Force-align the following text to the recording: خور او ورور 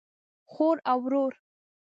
خور 0.51 0.77
او 0.91 0.99
ورور 1.03 1.33